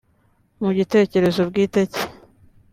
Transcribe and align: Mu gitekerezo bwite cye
Mu 0.61 0.69
gitekerezo 0.77 1.41
bwite 1.49 1.81
cye 1.93 2.03